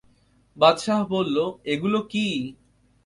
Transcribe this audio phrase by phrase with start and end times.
[0.57, 1.37] বাদশাহ বলল,
[1.65, 2.27] এগুলো কি?